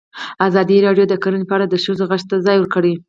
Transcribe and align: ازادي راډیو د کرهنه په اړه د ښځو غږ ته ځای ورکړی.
ازادي 0.47 0.77
راډیو 0.85 1.05
د 1.09 1.13
کرهنه 1.23 1.45
په 1.49 1.53
اړه 1.55 1.65
د 1.69 1.75
ښځو 1.83 2.03
غږ 2.09 2.21
ته 2.29 2.35
ځای 2.45 2.57
ورکړی. 2.59 2.93